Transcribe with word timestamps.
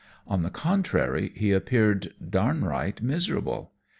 On 0.25 0.41
the 0.41 0.49
contrary, 0.49 1.31
he 1.35 1.51
appeared 1.51 2.15
downright 2.27 3.03
miserable. 3.03 3.71